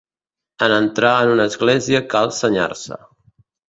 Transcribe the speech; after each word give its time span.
En 0.67 0.73
entrar 0.77 1.13
en 1.27 1.35
una 1.35 1.47
església 1.51 2.03
cal 2.17 2.35
senyar-se. 2.43 3.03